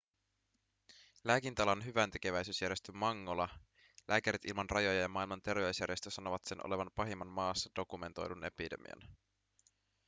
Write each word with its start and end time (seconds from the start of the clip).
lääkintäalan 1.23 1.85
hyväntekeväisyysjärjestö 1.85 2.91
mangola 2.91 3.49
lääkärit 4.07 4.45
ilman 4.45 4.69
rajoja 4.69 5.01
ja 5.01 5.07
maailman 5.07 5.41
terveysjärjestö 5.41 6.11
sanovat 6.11 6.43
sen 6.43 6.65
olevan 6.65 6.91
pahimman 6.95 7.27
maassa 7.27 7.69
dokumentoidun 7.75 8.43
epidemian 8.43 8.99